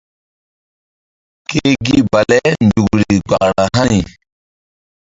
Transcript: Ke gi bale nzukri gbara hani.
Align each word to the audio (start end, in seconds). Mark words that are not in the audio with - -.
Ke 1.49 1.63
gi 1.85 1.97
bale 2.11 2.37
nzukri 2.65 3.15
gbara 3.27 3.63
hani. 3.75 4.01